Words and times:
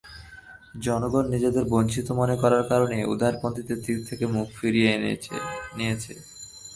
জনগণ 0.83 1.25
নিজেদের 1.29 1.65
বঞ্চিত 1.65 2.07
মনে 2.11 2.35
করার 2.35 2.63
কারণে 2.67 2.97
উদারপন্থীদের 3.05 3.79
দিক 3.85 3.97
থেকে 4.09 4.25
মুখ 4.25 4.47
ফিরিয়ে 4.59 4.91
নিয়েছে। 5.77 6.13